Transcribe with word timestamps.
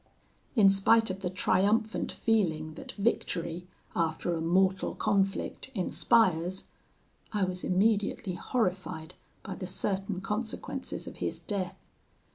"In 0.55 0.67
spite 0.67 1.11
of 1.11 1.19
the 1.19 1.29
triumphant 1.29 2.11
feeling 2.11 2.73
that 2.73 2.93
victory, 2.93 3.67
after 3.95 4.33
a 4.33 4.41
mortal 4.41 4.95
conflict, 4.95 5.69
inspires, 5.75 6.63
I 7.31 7.43
was 7.43 7.63
immediately 7.63 8.33
horrified 8.33 9.13
by 9.43 9.53
the 9.53 9.67
certain 9.67 10.19
consequences 10.19 11.05
of 11.05 11.17
his 11.17 11.39
death. 11.39 11.77